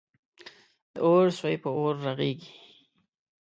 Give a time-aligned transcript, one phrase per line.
[0.93, 2.53] د اور سوی په اور رغیږی.